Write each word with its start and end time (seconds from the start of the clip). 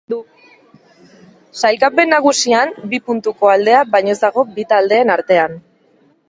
Sailkapen 1.67 2.09
nagusian 2.13 2.73
bi 2.95 3.01
puntuko 3.11 3.53
aldea 3.53 3.83
baino 3.93 4.15
ez 4.15 4.17
dago 4.25 4.47
bi 4.57 4.67
taldeen 4.73 5.15
artean. 5.19 5.57